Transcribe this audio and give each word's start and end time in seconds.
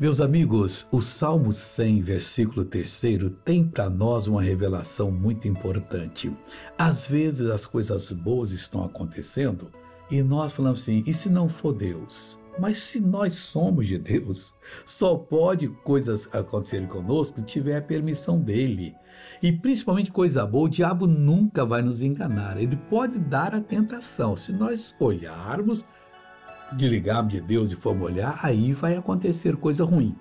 Meus 0.00 0.20
amigos, 0.20 0.86
o 0.92 1.00
Salmo 1.00 1.50
100, 1.50 2.02
versículo 2.02 2.64
3, 2.64 3.02
tem 3.44 3.64
para 3.64 3.90
nós 3.90 4.28
uma 4.28 4.40
revelação 4.40 5.10
muito 5.10 5.48
importante. 5.48 6.32
Às 6.78 7.08
vezes 7.08 7.50
as 7.50 7.66
coisas 7.66 8.12
boas 8.12 8.52
estão 8.52 8.84
acontecendo 8.84 9.72
e 10.08 10.22
nós 10.22 10.52
falamos 10.52 10.82
assim: 10.82 11.02
e 11.04 11.12
se 11.12 11.28
não 11.28 11.48
for 11.48 11.72
Deus? 11.72 12.38
Mas 12.60 12.78
se 12.78 13.00
nós 13.00 13.34
somos 13.34 13.88
de 13.88 13.98
Deus, 13.98 14.54
só 14.84 15.16
pode 15.16 15.66
coisas 15.82 16.28
acontecerem 16.32 16.86
conosco 16.86 17.40
se 17.40 17.44
tiver 17.44 17.76
a 17.76 17.82
permissão 17.82 18.40
dele. 18.40 18.94
E 19.42 19.50
principalmente 19.50 20.12
coisa 20.12 20.46
boa, 20.46 20.66
o 20.66 20.70
diabo 20.70 21.08
nunca 21.08 21.66
vai 21.66 21.82
nos 21.82 22.02
enganar. 22.02 22.56
Ele 22.56 22.76
pode 22.88 23.18
dar 23.18 23.52
a 23.52 23.60
tentação. 23.60 24.36
Se 24.36 24.52
nós 24.52 24.94
olharmos 25.00 25.84
desligarmos 26.72 27.32
de 27.32 27.40
Deus 27.40 27.72
e 27.72 27.76
formos 27.76 28.06
olhar, 28.06 28.38
aí 28.42 28.72
vai 28.72 28.96
acontecer 28.96 29.56
coisa 29.56 29.84
ruim. 29.84 30.16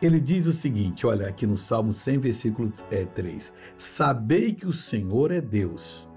Ele 0.00 0.20
diz 0.20 0.46
o 0.46 0.52
seguinte, 0.52 1.06
olha 1.06 1.28
aqui 1.28 1.46
no 1.46 1.56
Salmo 1.56 1.92
100, 1.92 2.18
versículo 2.18 2.72
é, 2.90 3.04
3. 3.04 3.52
Sabei 3.76 4.52
que 4.52 4.66
o 4.66 4.72
Senhor 4.72 5.30
é 5.30 5.40
Deus. 5.40 6.08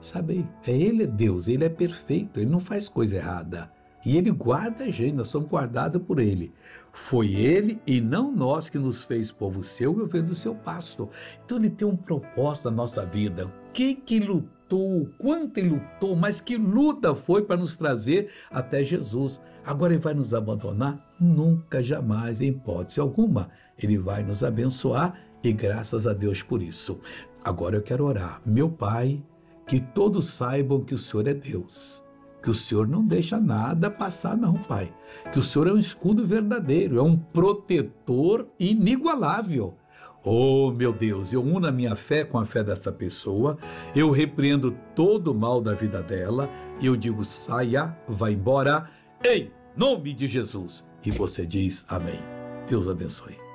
Sabei, 0.00 0.46
é 0.66 0.72
Ele 0.72 1.04
é 1.04 1.06
Deus, 1.06 1.48
Ele 1.48 1.64
é 1.64 1.68
perfeito, 1.68 2.40
Ele 2.40 2.50
não 2.50 2.60
faz 2.60 2.88
coisa 2.88 3.16
errada. 3.16 3.70
E 4.04 4.16
Ele 4.16 4.30
guarda 4.30 4.84
a 4.84 4.90
gente, 4.90 5.12
nós 5.12 5.28
somos 5.28 5.48
guardados 5.48 6.02
por 6.02 6.18
Ele. 6.18 6.54
Foi 6.92 7.34
Ele 7.34 7.80
e 7.86 8.00
não 8.00 8.32
nós 8.32 8.68
que 8.68 8.78
nos 8.78 9.02
fez 9.02 9.30
povo 9.30 9.62
seu 9.62 9.98
e 9.98 10.02
ovelha 10.02 10.24
do 10.24 10.34
seu 10.34 10.54
pasto. 10.54 11.08
Então 11.44 11.58
Ele 11.58 11.70
tem 11.70 11.86
um 11.86 11.96
propósito 11.96 12.70
na 12.70 12.76
nossa 12.76 13.04
vida. 13.04 13.52
Que 13.72 13.94
que 13.94 14.18
lutou, 14.18 15.08
quanto 15.18 15.58
ele 15.58 15.70
lutou, 15.70 16.16
mas 16.16 16.40
que 16.40 16.56
luta 16.56 17.14
foi 17.14 17.42
para 17.42 17.56
nos 17.56 17.76
trazer 17.76 18.30
até 18.50 18.82
Jesus. 18.82 19.40
Agora 19.64 19.92
ele 19.92 20.02
vai 20.02 20.14
nos 20.14 20.34
abandonar? 20.34 21.06
Nunca, 21.18 21.82
jamais, 21.82 22.40
em 22.40 22.48
hipótese 22.48 23.00
alguma. 23.00 23.50
Ele 23.78 23.98
vai 23.98 24.22
nos 24.22 24.42
abençoar 24.42 25.14
e 25.42 25.52
graças 25.52 26.06
a 26.06 26.12
Deus 26.12 26.42
por 26.42 26.62
isso. 26.62 26.98
Agora 27.44 27.76
eu 27.76 27.82
quero 27.82 28.04
orar. 28.04 28.40
Meu 28.44 28.68
Pai, 28.68 29.22
que 29.66 29.80
todos 29.80 30.26
saibam 30.30 30.84
que 30.84 30.94
o 30.94 30.98
Senhor 30.98 31.26
é 31.28 31.34
Deus. 31.34 32.02
Que 32.42 32.50
o 32.50 32.54
Senhor 32.54 32.88
não 32.88 33.04
deixa 33.06 33.38
nada 33.38 33.90
passar, 33.90 34.36
não, 34.36 34.54
Pai. 34.54 34.92
Que 35.30 35.38
o 35.38 35.42
Senhor 35.42 35.68
é 35.68 35.72
um 35.72 35.78
escudo 35.78 36.26
verdadeiro, 36.26 36.98
é 36.98 37.02
um 37.02 37.16
protetor 37.16 38.48
inigualável. 38.58 39.76
Oh, 40.22 40.70
meu 40.70 40.92
Deus, 40.92 41.32
eu 41.32 41.42
uno 41.42 41.66
a 41.66 41.72
minha 41.72 41.96
fé 41.96 42.24
com 42.24 42.38
a 42.38 42.44
fé 42.44 42.62
dessa 42.62 42.92
pessoa, 42.92 43.56
eu 43.94 44.10
repreendo 44.10 44.76
todo 44.94 45.32
o 45.32 45.34
mal 45.34 45.62
da 45.62 45.74
vida 45.74 46.02
dela, 46.02 46.48
eu 46.82 46.94
digo: 46.94 47.24
saia, 47.24 47.96
vá 48.06 48.30
embora, 48.30 48.90
em 49.24 49.50
nome 49.76 50.12
de 50.12 50.28
Jesus. 50.28 50.86
E 51.04 51.10
você 51.10 51.46
diz 51.46 51.84
amém. 51.88 52.20
Deus 52.68 52.86
abençoe. 52.88 53.49